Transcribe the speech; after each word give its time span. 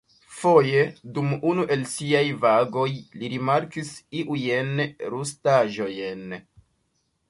Foje, 0.35 0.79
dum 1.17 1.29
unu 1.49 1.65
el 1.75 1.83
siaj 1.91 2.23
vagoj, 2.47 2.87
li 3.19 3.31
rimarkis 3.37 3.95
iujn 4.25 4.85
rustaĵojn. 5.17 6.31